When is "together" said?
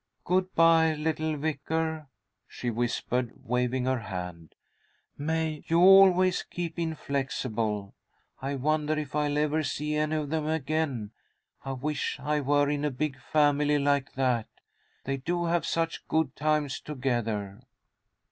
16.81-17.61